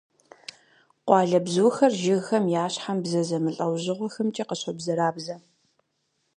Къуалэбзухэр 1.07 1.93
жыгхэм 2.01 2.45
я 2.63 2.65
щхьэм 2.73 2.97
бзэ 3.03 3.21
зэмылӀэужьыгъуэхэмкӀэ 3.27 4.43
къыщобзэрабзэ. 4.49 5.35